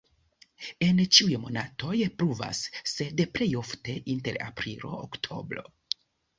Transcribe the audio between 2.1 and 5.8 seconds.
pluvas, sed plej ofte inter aprilo-oktobro.